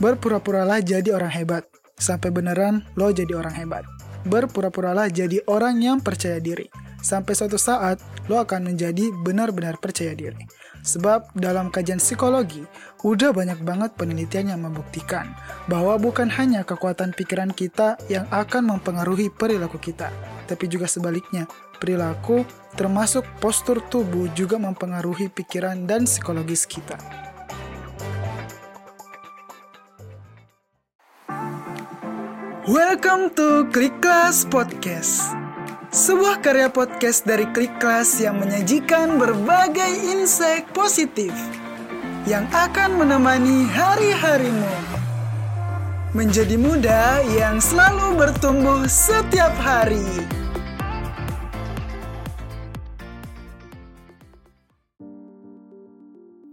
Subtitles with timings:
[0.00, 1.68] Berpura-puralah jadi orang hebat,
[2.00, 3.84] sampai beneran lo jadi orang hebat.
[4.24, 6.72] Berpura-puralah jadi orang yang percaya diri,
[7.04, 10.40] sampai suatu saat lo akan menjadi benar-benar percaya diri.
[10.80, 12.64] Sebab dalam kajian psikologi,
[13.04, 15.36] udah banyak banget penelitian yang membuktikan
[15.68, 20.08] bahwa bukan hanya kekuatan pikiran kita yang akan mempengaruhi perilaku kita,
[20.48, 21.44] tapi juga sebaliknya,
[21.76, 26.96] perilaku termasuk postur tubuh juga mempengaruhi pikiran dan psikologis kita.
[32.70, 35.34] Welcome to Klik Kelas Podcast.
[35.90, 41.34] Sebuah karya podcast dari Klik Kelas yang menyajikan berbagai insight positif
[42.30, 44.70] yang akan menemani hari-harimu.
[46.14, 50.06] Menjadi muda yang selalu bertumbuh setiap hari.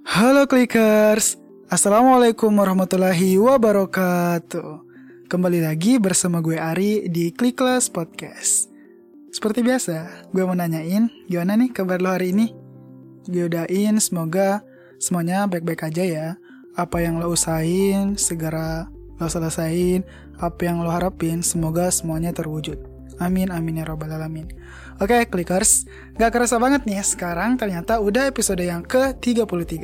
[0.02, 1.38] Halo Clickers,
[1.70, 4.87] Assalamualaikum warahmatullahi wabarakatuh.
[5.28, 8.72] Kembali lagi bersama gue Ari di Kelas Podcast.
[9.28, 12.56] Seperti biasa, gue mau nanyain gimana nih kabar lo hari ini?
[13.28, 14.64] Gue udahin semoga
[15.04, 16.28] semuanya baik-baik aja ya.
[16.80, 18.88] Apa yang lo usahain segera
[19.20, 20.08] lo selesain,
[20.40, 22.80] apa yang lo harapin semoga semuanya terwujud.
[23.20, 24.48] Amin amin ya robbal alamin.
[24.98, 25.86] Oke clickers,
[26.18, 29.78] gak kerasa banget nih sekarang ternyata udah episode yang ke-33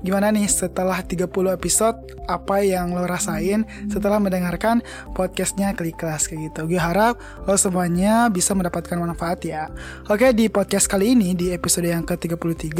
[0.00, 4.80] Gimana nih setelah 30 episode apa yang lo rasain setelah mendengarkan
[5.12, 6.60] podcastnya Kelas kayak gitu.
[6.64, 9.68] Gue harap lo semuanya bisa mendapatkan manfaat ya.
[10.08, 12.72] Oke di podcast kali ini di episode yang ke-33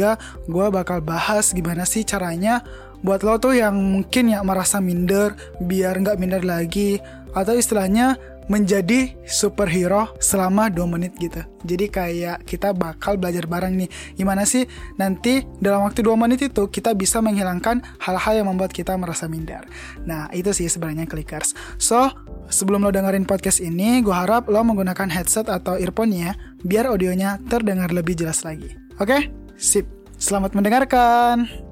[0.49, 2.65] gue bakal bahas gimana sih caranya
[3.05, 6.97] buat lo tuh yang mungkin ya merasa minder biar nggak minder lagi
[7.35, 11.41] atau istilahnya menjadi superhero selama 2 menit gitu.
[11.65, 13.89] Jadi kayak kita bakal belajar bareng nih.
[14.13, 14.69] Gimana sih
[15.01, 19.65] nanti dalam waktu 2 menit itu kita bisa menghilangkan hal-hal yang membuat kita merasa minder.
[20.05, 21.57] Nah, itu sih sebenarnya clickers.
[21.81, 22.13] So,
[22.53, 27.41] sebelum lo dengerin podcast ini, gue harap lo menggunakan headset atau earphone ya, biar audionya
[27.49, 28.69] terdengar lebih jelas lagi.
[29.01, 29.33] Oke?
[29.57, 29.89] Sip.
[30.15, 31.64] Selamat mendengarkan.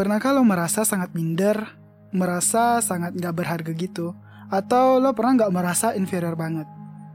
[0.00, 1.76] Pernahkah lo merasa sangat minder,
[2.08, 4.16] merasa sangat gak berharga gitu?
[4.48, 6.64] Atau lo pernah gak merasa inferior banget?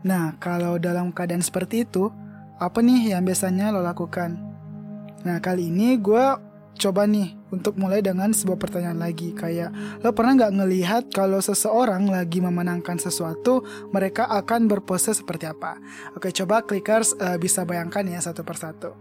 [0.05, 2.13] Nah, kalau dalam keadaan seperti itu,
[2.61, 4.37] apa nih yang biasanya lo lakukan?
[5.25, 6.37] Nah, kali ini gue
[6.77, 9.71] coba nih untuk mulai dengan sebuah pertanyaan lagi kayak
[10.03, 13.63] lo pernah nggak ngelihat kalau seseorang lagi memenangkan sesuatu
[13.95, 15.79] mereka akan berpose seperti apa
[16.13, 18.93] oke coba clickers uh, bisa bayangkan ya satu persatu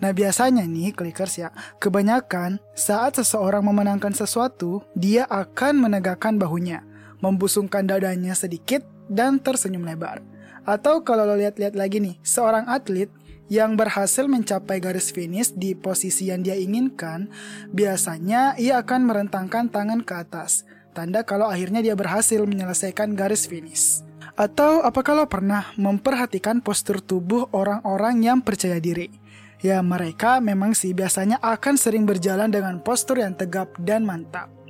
[0.00, 1.48] Nah biasanya nih clickers ya,
[1.80, 6.84] kebanyakan saat seseorang memenangkan sesuatu, dia akan menegakkan bahunya,
[7.24, 10.20] membusungkan dadanya sedikit, dan tersenyum lebar.
[10.62, 13.10] Atau kalau lo lihat-lihat lagi nih, seorang atlet
[13.52, 17.28] yang berhasil mencapai garis finish di posisi yang dia inginkan,
[17.68, 20.64] biasanya ia akan merentangkan tangan ke atas,
[20.96, 24.00] tanda kalau akhirnya dia berhasil menyelesaikan garis finish.
[24.40, 29.12] Atau apakah lo pernah memperhatikan postur tubuh orang-orang yang percaya diri?
[29.60, 34.61] Ya mereka memang sih biasanya akan sering berjalan dengan postur yang tegap dan mantap.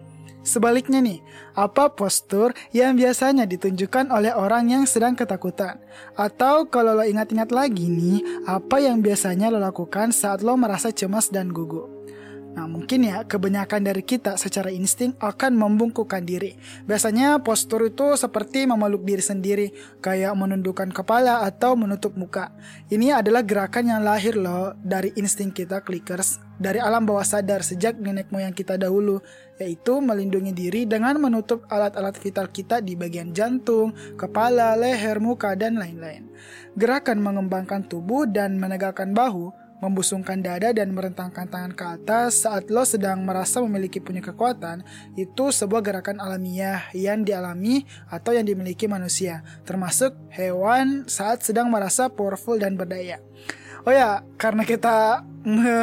[0.42, 1.22] Sebaliknya nih,
[1.54, 5.78] apa postur yang biasanya ditunjukkan oleh orang yang sedang ketakutan?
[6.18, 11.30] Atau kalau lo ingat-ingat lagi nih, apa yang biasanya lo lakukan saat lo merasa cemas
[11.30, 12.01] dan gugup?
[12.52, 16.52] Nah mungkin ya kebanyakan dari kita secara insting akan membungkukkan diri.
[16.84, 19.66] Biasanya postur itu seperti memeluk diri sendiri,
[20.04, 22.52] kayak menundukkan kepala atau menutup muka.
[22.92, 27.96] Ini adalah gerakan yang lahir loh dari insting kita clickers, dari alam bawah sadar sejak
[27.96, 29.24] nenek moyang kita dahulu,
[29.56, 35.80] yaitu melindungi diri dengan menutup alat-alat vital kita di bagian jantung, kepala, leher, muka, dan
[35.80, 36.28] lain-lain.
[36.76, 42.86] Gerakan mengembangkan tubuh dan menegakkan bahu membusungkan dada dan merentangkan tangan ke atas saat lo
[42.86, 44.86] sedang merasa memiliki punya kekuatan
[45.18, 52.06] itu sebuah gerakan alamiah yang dialami atau yang dimiliki manusia, termasuk hewan saat sedang merasa
[52.06, 53.18] powerful dan berdaya.
[53.82, 55.74] Oh ya, karena kita me,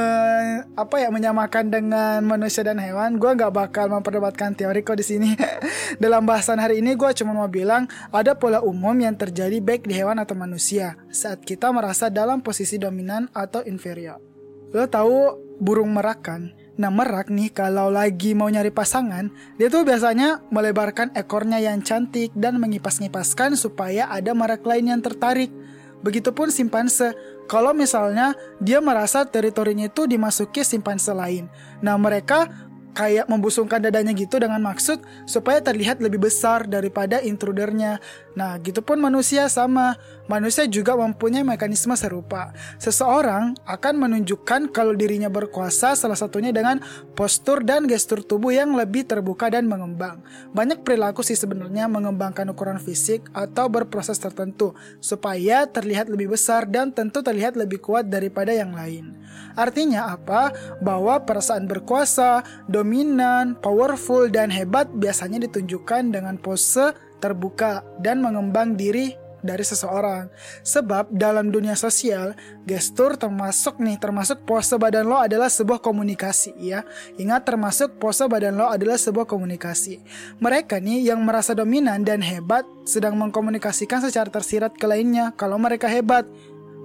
[0.72, 5.30] apa ya menyamakan dengan manusia dan hewan, gue nggak bakal memperdebatkan teori kok di sini.
[6.04, 10.00] Dalam bahasan hari ini, gue cuma mau bilang ada pola umum yang terjadi baik di
[10.00, 14.24] hewan atau manusia saat kita merasa dalam posisi dominan atau inferior.
[14.72, 16.56] Lo tahu burung merak kan?
[16.80, 19.28] Nah merak nih kalau lagi mau nyari pasangan,
[19.60, 25.52] dia tuh biasanya melebarkan ekornya yang cantik dan mengipas-ngipaskan supaya ada merak lain yang tertarik.
[26.00, 27.12] Begitupun simpanse,
[27.50, 31.52] kalau misalnya dia merasa teritorinya itu dimasuki simpanse lain.
[31.84, 38.02] Nah mereka kayak membusungkan dadanya gitu dengan maksud supaya terlihat lebih besar daripada intrudernya.
[38.34, 40.00] Nah, gitu pun manusia sama.
[40.30, 42.54] Manusia juga mempunyai mekanisme serupa.
[42.78, 46.80] Seseorang akan menunjukkan kalau dirinya berkuasa salah satunya dengan
[47.18, 50.22] postur dan gestur tubuh yang lebih terbuka dan mengembang.
[50.54, 56.94] Banyak perilaku sih sebenarnya mengembangkan ukuran fisik atau berproses tertentu supaya terlihat lebih besar dan
[56.94, 59.19] tentu terlihat lebih kuat daripada yang lain.
[59.56, 60.52] Artinya apa?
[60.80, 69.30] Bahwa perasaan berkuasa, dominan, powerful, dan hebat biasanya ditunjukkan dengan pose terbuka dan mengembang diri
[69.40, 70.28] dari seseorang.
[70.64, 72.36] Sebab dalam dunia sosial,
[72.68, 76.84] gestur termasuk nih, termasuk pose badan lo adalah sebuah komunikasi ya.
[77.16, 80.04] Ingat termasuk pose badan lo adalah sebuah komunikasi.
[80.44, 85.88] Mereka nih yang merasa dominan dan hebat sedang mengkomunikasikan secara tersirat ke lainnya kalau mereka
[85.88, 86.28] hebat.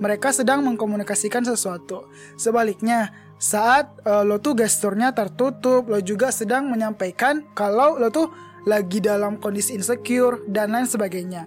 [0.02, 2.10] Mereka sedang mengkomunikasikan sesuatu.
[2.34, 8.32] Sebaliknya, saat uh, lo tuh gesturnya tertutup, lo juga sedang menyampaikan kalau lo tuh
[8.64, 11.44] lagi dalam kondisi insecure dan lain sebagainya.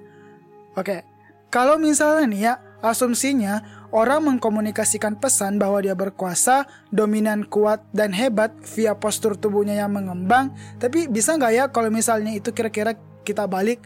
[0.78, 1.02] Oke,
[1.50, 2.54] kalau misalnya nih ya,
[2.86, 9.96] asumsinya orang mengkomunikasikan pesan bahwa dia berkuasa, dominan, kuat, dan hebat via postur tubuhnya yang
[9.96, 12.94] mengembang, tapi bisa nggak ya kalau misalnya itu kira-kira
[13.26, 13.82] kita balik?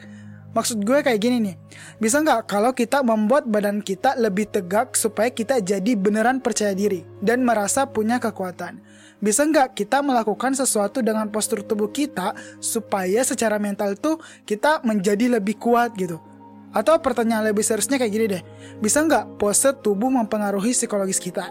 [0.51, 1.55] Maksud gue kayak gini nih,
[1.95, 7.07] bisa nggak kalau kita membuat badan kita lebih tegak supaya kita jadi beneran percaya diri
[7.23, 8.83] dan merasa punya kekuatan?
[9.23, 15.39] Bisa nggak kita melakukan sesuatu dengan postur tubuh kita supaya secara mental tuh kita menjadi
[15.39, 16.19] lebih kuat gitu?
[16.75, 18.43] Atau pertanyaan lebih seriusnya kayak gini deh,
[18.83, 21.47] bisa nggak pose tubuh mempengaruhi psikologis kita?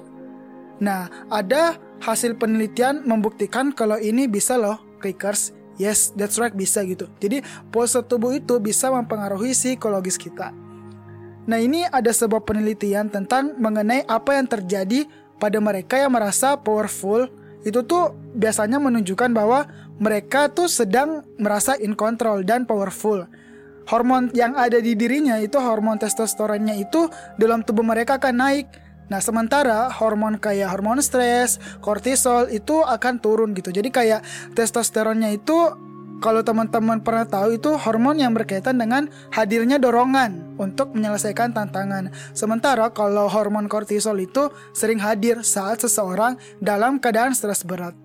[0.81, 5.57] Nah, ada hasil penelitian membuktikan kalau ini bisa loh, clickers.
[5.81, 7.09] Yes, that's right, bisa gitu.
[7.17, 7.41] Jadi,
[7.73, 10.53] pose tubuh itu bisa mempengaruhi psikologis kita.
[11.49, 15.09] Nah, ini ada sebuah penelitian tentang mengenai apa yang terjadi
[15.41, 17.33] pada mereka yang merasa powerful.
[17.65, 19.65] Itu tuh biasanya menunjukkan bahwa
[19.97, 23.25] mereka tuh sedang merasa in control dan powerful
[23.91, 28.67] hormon yang ada di dirinya itu hormon testosteronnya itu dalam tubuh mereka akan naik.
[29.11, 33.75] Nah, sementara hormon kayak hormon stres, kortisol itu akan turun gitu.
[33.75, 34.23] Jadi kayak
[34.55, 35.59] testosteronnya itu
[36.21, 42.13] kalau teman-teman pernah tahu itu hormon yang berkaitan dengan hadirnya dorongan untuk menyelesaikan tantangan.
[42.37, 47.97] Sementara kalau hormon kortisol itu sering hadir saat seseorang dalam keadaan stres berat.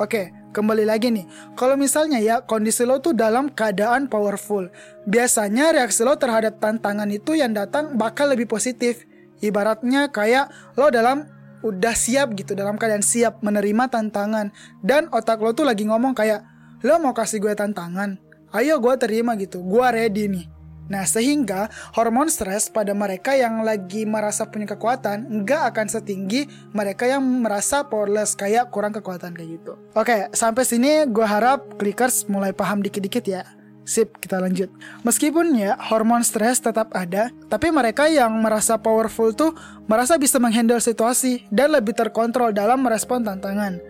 [0.00, 1.28] Oke, kembali lagi nih.
[1.52, 4.72] Kalau misalnya ya kondisi lo tuh dalam keadaan powerful,
[5.04, 9.04] biasanya reaksi lo terhadap tantangan itu yang datang bakal lebih positif.
[9.42, 11.26] Ibaratnya kayak lo dalam
[11.66, 16.42] udah siap gitu, dalam keadaan siap menerima tantangan dan otak lo tuh lagi ngomong kayak
[16.82, 18.18] lo mau kasih gue tantangan,
[18.54, 20.46] ayo gue terima gitu, gue ready nih.
[20.90, 27.06] Nah, sehingga hormon stres pada mereka yang lagi merasa punya kekuatan nggak akan setinggi mereka
[27.06, 29.78] yang merasa powerless kayak kurang kekuatan kayak gitu.
[29.94, 33.46] Oke, sampai sini gue harap clickers mulai paham dikit-dikit ya.
[33.82, 34.70] Sip, kita lanjut.
[35.02, 39.58] Meskipun ya hormon stres tetap ada, tapi mereka yang merasa powerful tuh
[39.90, 43.82] merasa bisa menghandle situasi dan lebih terkontrol dalam merespon tantangan.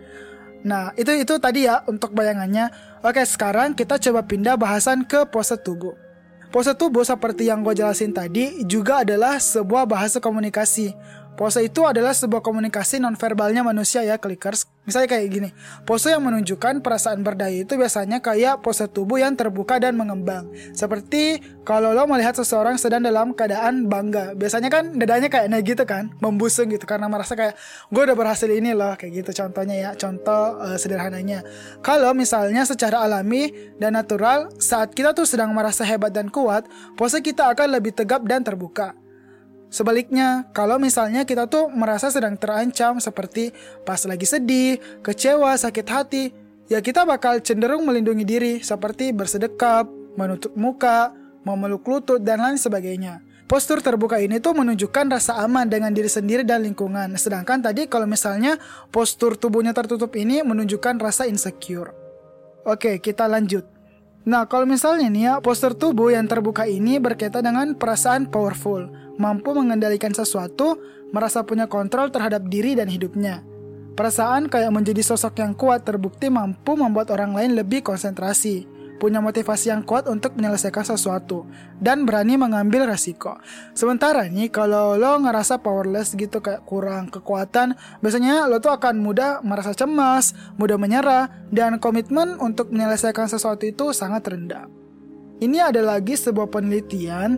[0.64, 2.72] Nah, itu itu tadi ya untuk bayangannya.
[3.04, 5.92] Oke, sekarang kita coba pindah bahasan ke pose tubuh.
[6.48, 10.96] Pose tubuh seperti yang gue jelasin tadi juga adalah sebuah bahasa komunikasi.
[11.36, 14.71] Pose itu adalah sebuah komunikasi nonverbalnya manusia ya, clickers.
[14.82, 15.48] Misalnya kayak gini,
[15.86, 20.50] pose yang menunjukkan perasaan berdaya itu biasanya kayak pose tubuh yang terbuka dan mengembang.
[20.74, 24.34] Seperti kalau lo melihat seseorang sedang dalam keadaan bangga.
[24.34, 27.54] Biasanya kan dadanya kayak naik gitu kan, membusung gitu karena merasa kayak
[27.94, 31.46] gue udah berhasil ini loh, kayak gitu contohnya ya, contoh uh, sederhananya.
[31.78, 36.66] Kalau misalnya secara alami dan natural, saat kita tuh sedang merasa hebat dan kuat,
[36.98, 38.98] pose kita akan lebih tegap dan terbuka.
[39.72, 43.56] Sebaliknya, kalau misalnya kita tuh merasa sedang terancam seperti
[43.88, 46.24] pas lagi sedih, kecewa, sakit hati,
[46.68, 49.88] ya kita bakal cenderung melindungi diri seperti bersedekap,
[50.20, 51.16] menutup muka,
[51.48, 53.24] memeluk lutut, dan lain sebagainya.
[53.48, 57.16] Postur terbuka ini tuh menunjukkan rasa aman dengan diri sendiri dan lingkungan.
[57.16, 58.60] Sedangkan tadi kalau misalnya
[58.92, 61.96] postur tubuhnya tertutup ini menunjukkan rasa insecure.
[62.68, 63.64] Oke, kita lanjut.
[64.28, 69.52] Nah, kalau misalnya nih ya, postur tubuh yang terbuka ini berkaitan dengan perasaan powerful mampu
[69.52, 70.80] mengendalikan sesuatu,
[71.12, 73.44] merasa punya kontrol terhadap diri dan hidupnya.
[73.92, 78.64] Perasaan kayak menjadi sosok yang kuat terbukti mampu membuat orang lain lebih konsentrasi.
[79.02, 81.42] punya motivasi yang kuat untuk menyelesaikan sesuatu
[81.82, 83.34] dan berani mengambil resiko.
[83.74, 89.42] Sementara nih kalau lo ngerasa powerless gitu kayak kurang kekuatan, biasanya lo tuh akan mudah
[89.42, 94.70] merasa cemas, mudah menyerah dan komitmen untuk menyelesaikan sesuatu itu sangat rendah.
[95.42, 97.34] Ini ada lagi sebuah penelitian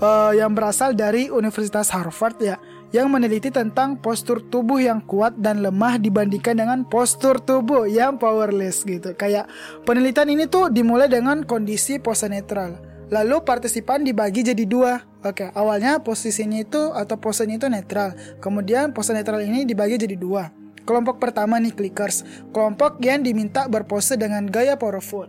[0.00, 2.56] uh, yang berasal dari Universitas Harvard ya
[2.94, 8.86] yang meneliti tentang postur tubuh yang kuat dan lemah dibandingkan dengan postur tubuh yang powerless
[8.86, 9.18] gitu.
[9.18, 9.50] Kayak
[9.82, 12.78] penelitian ini tuh dimulai dengan kondisi pose netral.
[13.10, 15.02] Lalu partisipan dibagi jadi dua.
[15.26, 18.14] Oke, awalnya posisinya itu atau posenya itu netral.
[18.38, 20.54] Kemudian pose netral ini dibagi jadi dua.
[20.84, 22.22] Kelompok pertama nih clickers,
[22.52, 25.26] kelompok yang diminta berpose dengan gaya powerful.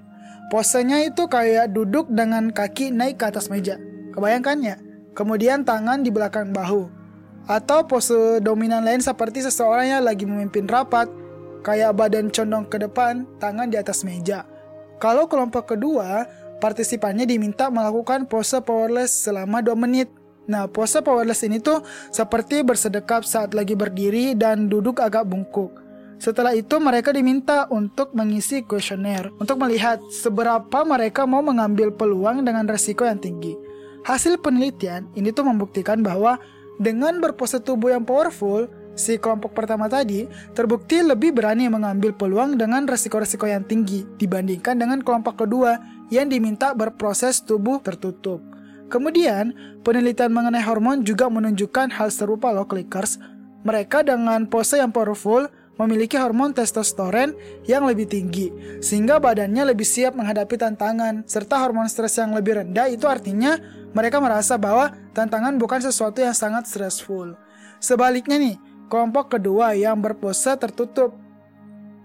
[0.52, 3.80] Posenya itu kayak duduk dengan kaki naik ke atas meja.
[4.16, 4.76] Kebayangkan ya?
[5.12, 6.88] Kemudian tangan di belakang bahu
[7.46, 11.06] atau pose dominan lain seperti seseorang yang lagi memimpin rapat,
[11.62, 14.44] kayak badan condong ke depan, tangan di atas meja.
[14.98, 16.26] Kalau kelompok kedua,
[16.58, 20.10] partisipannya diminta melakukan pose powerless selama 2 menit.
[20.46, 25.86] Nah, pose powerless ini tuh seperti bersedekap saat lagi berdiri dan duduk agak bungkuk.
[26.16, 32.64] Setelah itu mereka diminta untuk mengisi kuesioner untuk melihat seberapa mereka mau mengambil peluang dengan
[32.66, 33.65] resiko yang tinggi.
[34.06, 36.38] Hasil penelitian ini tuh membuktikan bahwa
[36.78, 42.86] dengan berpose tubuh yang powerful, si kelompok pertama tadi terbukti lebih berani mengambil peluang dengan
[42.86, 45.82] resiko-resiko yang tinggi dibandingkan dengan kelompok kedua
[46.14, 48.46] yang diminta berproses tubuh tertutup.
[48.94, 53.18] Kemudian, penelitian mengenai hormon juga menunjukkan hal serupa loh clickers.
[53.66, 57.36] Mereka dengan pose yang powerful memiliki hormon testosteron
[57.68, 62.88] yang lebih tinggi, sehingga badannya lebih siap menghadapi tantangan, serta hormon stres yang lebih rendah
[62.88, 63.60] itu artinya
[63.96, 67.36] mereka merasa bahwa tantangan bukan sesuatu yang sangat stressful.
[67.80, 68.56] Sebaliknya nih,
[68.88, 71.16] kelompok kedua yang berpose tertutup.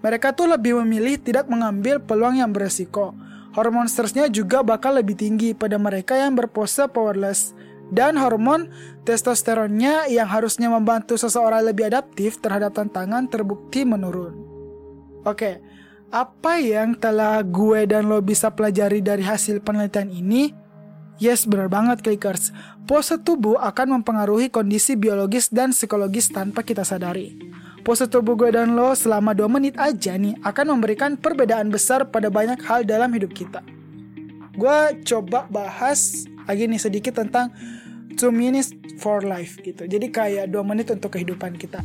[0.00, 3.12] Mereka tuh lebih memilih tidak mengambil peluang yang beresiko.
[3.50, 7.52] Hormon stresnya juga bakal lebih tinggi pada mereka yang berpose powerless.
[7.90, 8.70] Dan hormon
[9.02, 14.38] testosteronnya yang harusnya membantu seseorang lebih adaptif terhadap tantangan terbukti menurun.
[15.26, 15.58] Oke,
[16.10, 20.54] apa yang telah gue dan lo bisa pelajari dari hasil penelitian ini?
[21.20, 22.50] Yes, benar banget clickers.
[22.88, 27.36] Pose tubuh akan mempengaruhi kondisi biologis dan psikologis tanpa kita sadari.
[27.84, 32.32] Pose tubuh gue dan lo selama 2 menit aja nih akan memberikan perbedaan besar pada
[32.32, 33.60] banyak hal dalam hidup kita.
[34.56, 37.52] Gue coba bahas lagi nih sedikit tentang
[38.16, 39.86] 2 minutes for life gitu.
[39.86, 41.82] Jadi kayak 2 menit untuk kehidupan kita.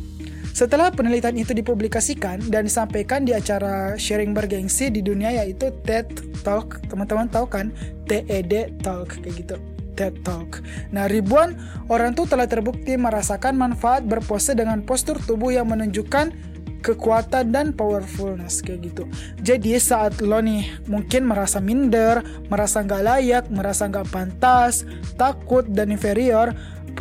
[0.56, 6.08] Setelah penelitian itu dipublikasikan dan disampaikan di acara sharing bergengsi di dunia yaitu TED
[6.40, 7.68] Talk, teman-teman tahu kan
[8.08, 9.56] TED Talk kayak gitu.
[9.96, 10.64] TED Talk.
[10.92, 11.56] Nah, ribuan
[11.92, 18.60] orang tuh telah terbukti merasakan manfaat berpose dengan postur tubuh yang menunjukkan kekuatan dan powerfulness
[18.64, 19.04] kayak gitu.
[19.40, 24.84] Jadi saat lo nih mungkin merasa minder, merasa nggak layak, merasa nggak pantas,
[25.16, 26.54] takut dan inferior,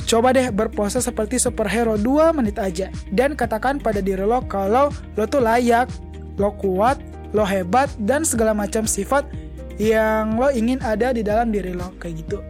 [0.03, 5.23] Coba deh berpose seperti superhero 2 menit aja dan katakan pada diri lo kalau lo
[5.23, 5.87] tuh layak,
[6.35, 6.99] lo kuat,
[7.31, 9.23] lo hebat dan segala macam sifat
[9.79, 12.43] yang lo ingin ada di dalam diri lo kayak gitu.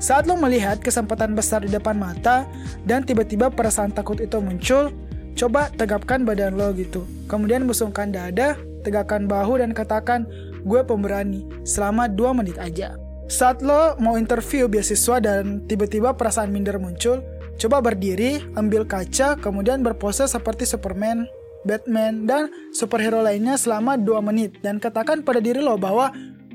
[0.00, 2.48] Saat lo melihat kesempatan besar di depan mata
[2.88, 4.88] dan tiba-tiba perasaan takut itu muncul,
[5.34, 7.04] coba tegapkan badan lo gitu.
[7.26, 8.56] Kemudian busungkan dada,
[8.86, 10.24] tegakkan bahu dan katakan,
[10.64, 12.94] gue pemberani selama 2 menit aja.
[13.28, 17.20] Saat lo mau interview beasiswa dan tiba-tiba perasaan minder muncul,
[17.60, 21.28] coba berdiri, ambil kaca, kemudian berpose seperti Superman,
[21.66, 26.08] Batman, dan superhero lainnya selama 2 menit dan katakan pada diri lo bahwa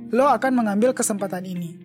[0.09, 1.82] lo akan mengambil kesempatan ini.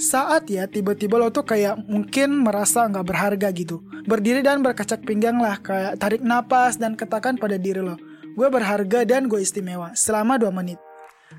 [0.00, 3.84] Saat ya tiba-tiba lo tuh kayak mungkin merasa nggak berharga gitu.
[4.08, 8.00] Berdiri dan berkacak pinggang lah kayak tarik napas dan katakan pada diri lo,
[8.32, 10.80] gue berharga dan gue istimewa selama 2 menit.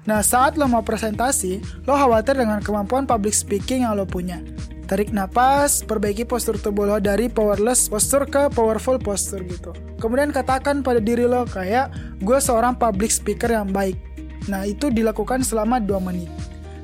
[0.06, 1.58] Nah, saat lo mau presentasi,
[1.90, 4.38] lo khawatir dengan kemampuan public speaking yang lo punya.
[4.86, 9.74] Tarik napas, perbaiki postur tubuh lo dari powerless postur ke powerful postur gitu.
[9.98, 11.90] Kemudian katakan pada diri lo kayak,
[12.22, 13.98] gue seorang public speaker yang baik.
[14.46, 16.30] Nah, itu dilakukan selama 2 menit.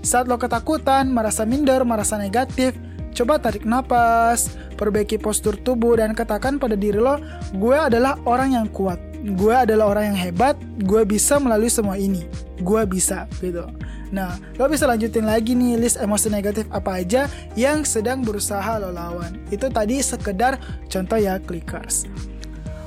[0.07, 2.79] Saat lo ketakutan, merasa minder, merasa negatif,
[3.11, 7.19] coba tarik napas, perbaiki postur tubuh, dan katakan pada diri lo,
[7.51, 12.23] gue adalah orang yang kuat gue adalah orang yang hebat, gue bisa melalui semua ini.
[12.61, 13.65] Gue bisa gitu.
[14.13, 18.93] Nah, lo bisa lanjutin lagi nih list emosi negatif apa aja yang sedang berusaha lo
[18.93, 19.35] lawan.
[19.51, 22.07] Itu tadi sekedar contoh ya clickers.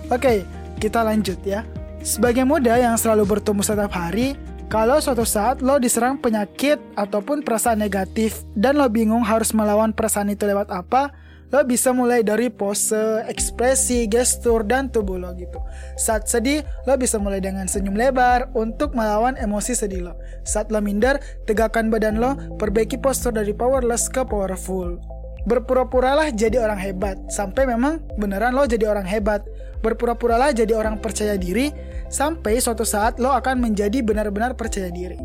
[0.09, 0.47] Oke,
[0.81, 1.67] kita lanjut ya.
[2.00, 4.33] Sebagai muda yang selalu bertumbuh setiap hari,
[4.71, 10.31] kalau suatu saat lo diserang penyakit ataupun perasaan negatif dan lo bingung harus melawan perasaan
[10.31, 11.11] itu lewat apa,
[11.50, 15.59] lo bisa mulai dari pose, ekspresi, gestur, dan tubuh lo gitu.
[15.99, 20.15] Saat sedih, lo bisa mulai dengan senyum lebar untuk melawan emosi sedih lo.
[20.47, 21.19] Saat lo minder,
[21.50, 25.20] tegakkan badan lo, perbaiki postur dari powerless ke powerful.
[25.49, 29.41] Berpura-puralah jadi orang hebat, sampai memang beneran lo jadi orang hebat.
[29.81, 31.73] Berpura-puralah jadi orang percaya diri,
[32.13, 35.17] sampai suatu saat lo akan menjadi benar-benar percaya diri.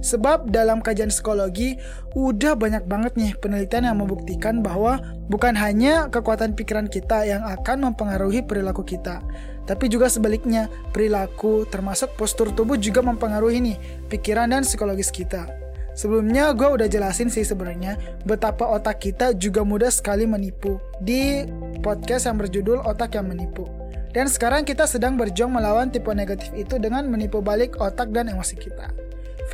[0.00, 1.76] Sebab dalam kajian psikologi
[2.16, 4.96] udah banyak banget nih penelitian yang membuktikan bahwa
[5.28, 9.20] bukan hanya kekuatan pikiran kita yang akan mempengaruhi perilaku kita,
[9.68, 13.76] tapi juga sebaliknya perilaku termasuk postur tubuh juga mempengaruhi nih
[14.08, 15.44] pikiran dan psikologis kita.
[15.90, 21.42] Sebelumnya gue udah jelasin sih sebenarnya betapa otak kita juga mudah sekali menipu di
[21.82, 23.66] podcast yang berjudul Otak yang Menipu.
[24.10, 28.58] Dan sekarang kita sedang berjuang melawan tipe negatif itu dengan menipu balik otak dan emosi
[28.58, 28.90] kita.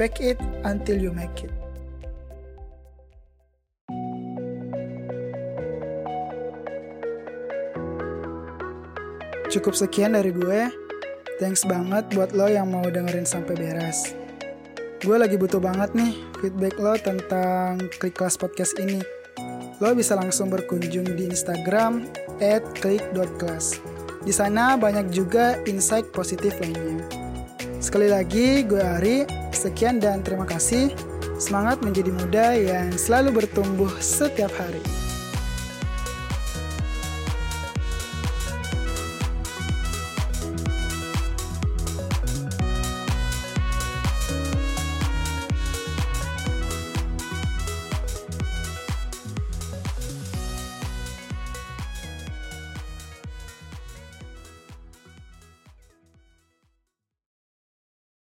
[0.01, 1.53] Fake it until you make it.
[9.53, 10.69] Cukup sekian dari gue.
[11.37, 14.26] Thanks banget buat lo yang mau dengerin sampai beres.
[15.07, 18.99] Gue lagi butuh banget nih feedback lo tentang klik kelas podcast ini.
[19.79, 22.11] Lo bisa langsung berkunjung di Instagram
[22.43, 23.79] at klik.kelas.
[24.27, 27.07] Di sana banyak juga insight positif lainnya.
[27.79, 30.91] Sekali lagi, gue Ari, Sekian dan terima kasih.
[31.39, 34.83] Semangat menjadi muda yang selalu bertumbuh setiap hari.